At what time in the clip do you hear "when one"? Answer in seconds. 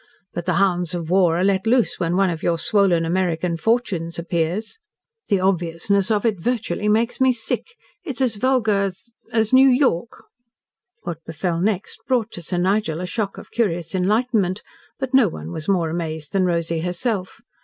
1.99-2.31